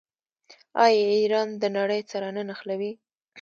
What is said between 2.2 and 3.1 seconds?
نه نښلوي؟